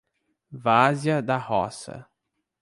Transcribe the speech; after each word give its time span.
Várzea 0.63 1.19
da 1.27 1.37
Roça 1.45 1.97